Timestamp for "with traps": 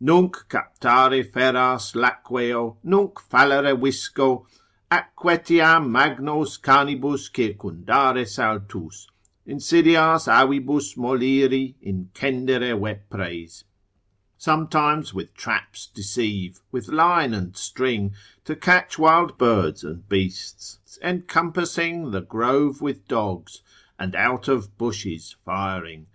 15.12-15.86